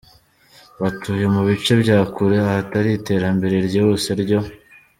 batuye 0.81 1.25
mu 1.33 1.41
bice 1.47 1.73
bya 1.81 1.99
kure 2.13 2.37
ahatari 2.47 2.89
iterambere 2.99 3.55
ryihuse 3.67 4.11
ryo. 4.21 4.39